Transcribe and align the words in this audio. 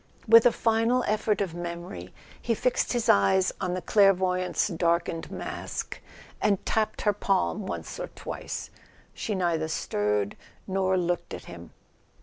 With 0.27 0.47
a 0.47 0.51
final 0.51 1.03
effort 1.03 1.41
of 1.41 1.53
memory 1.53 2.11
he 2.41 2.55
fixed 2.55 2.91
his 2.93 3.07
eyes 3.07 3.51
on 3.61 3.75
the 3.75 3.83
clairvoyant^s 3.83 4.75
darkened 4.75 5.29
mask, 5.29 6.01
and 6.41 6.65
tapped 6.65 7.01
her 7.03 7.13
palm 7.13 7.67
once 7.67 7.99
or 7.99 8.07
twice. 8.07 8.71
She 9.13 9.35
neither 9.35 9.67
stirred 9.67 10.35
nor 10.65 10.97
looked 10.97 11.35
at 11.35 11.45
him. 11.45 11.69